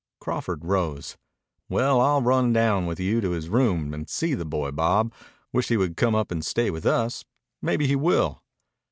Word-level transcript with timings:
Crawford 0.19 0.65
rose. 0.65 1.15
"Well, 1.69 2.01
I'll 2.01 2.23
run 2.23 2.51
down 2.51 2.87
with 2.87 2.99
you 2.99 3.21
to 3.21 3.29
his 3.33 3.49
room 3.49 3.93
and 3.93 4.09
see 4.09 4.33
the 4.33 4.45
boy, 4.45 4.71
Bob. 4.71 5.13
Wisht 5.53 5.69
he 5.69 5.77
would 5.77 5.95
come 5.95 6.15
up 6.15 6.31
and 6.31 6.43
stay 6.43 6.71
with 6.71 6.87
us. 6.87 7.23
Maybe 7.61 7.85
he 7.85 7.95
will." 7.95 8.41